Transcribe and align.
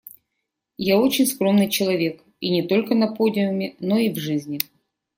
Я 0.79 0.99
очень 0.99 1.27
скромный 1.27 1.69
человек, 1.69 2.23
и 2.39 2.49
не 2.49 2.65
только 2.67 2.95
на 2.95 3.05
подиуме, 3.13 3.75
но 3.79 3.99
и 3.99 4.09
в 4.09 4.17
жизни. 4.17 4.59